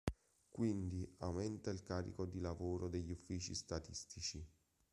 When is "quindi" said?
0.49-1.07